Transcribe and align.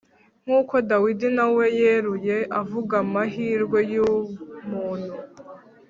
nk'uko 0.43 0.75
Dawidi 0.89 1.27
nawe 1.37 1.63
yeruye 1.79 2.37
avuga 2.61 2.93
amahirwe 3.03 3.79
y'umuntu, 3.93 5.15